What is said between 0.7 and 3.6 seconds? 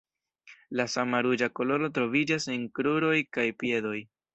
La sama ruĝa koloro troviĝas en kruroj kaj